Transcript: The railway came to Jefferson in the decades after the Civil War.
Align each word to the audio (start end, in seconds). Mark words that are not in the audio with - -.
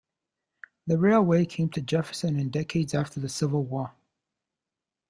The 0.87 0.97
railway 0.97 1.45
came 1.45 1.69
to 1.69 1.79
Jefferson 1.81 2.39
in 2.39 2.45
the 2.45 2.49
decades 2.63 2.95
after 2.95 3.19
the 3.19 3.29
Civil 3.29 3.65
War. 3.65 3.93